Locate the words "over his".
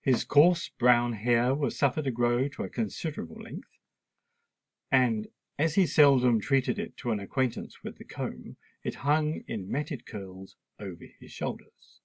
10.80-11.30